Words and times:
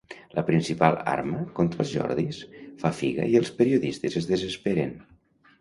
La 0.37 0.43
principal 0.45 0.95
arma 1.11 1.41
contra 1.59 1.83
els 1.85 1.91
Jordis 1.97 2.41
fa 2.85 2.93
figa 3.03 3.31
i 3.35 3.39
els 3.43 3.55
periodistes 3.61 4.19
es 4.23 4.31
desesperen. 4.35 4.99